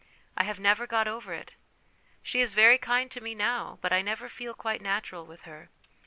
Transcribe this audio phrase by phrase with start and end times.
[0.35, 1.53] I have never got over it;
[2.23, 5.69] she is very kind to me now, but I never feel quite natural with her.